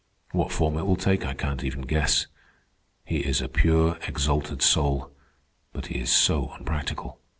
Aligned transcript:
What 0.31 0.51
form 0.51 0.77
it 0.79 0.87
will 0.87 0.95
take 0.95 1.27
I 1.27 1.35
can't 1.35 1.63
even 1.63 1.81
guess. 1.83 2.25
He 3.05 3.19
is 3.19 3.39
a 3.39 3.47
pure, 3.47 3.99
exalted 4.07 4.63
soul, 4.63 5.11
but 5.73 5.85
he 5.93 5.99
is 5.99 6.09
so 6.11 6.49
unpractical. 6.57 7.19